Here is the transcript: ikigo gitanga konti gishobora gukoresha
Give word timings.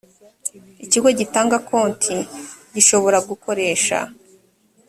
ikigo 0.83 1.09
gitanga 1.19 1.57
konti 1.69 2.15
gishobora 2.73 3.17
gukoresha 3.29 3.97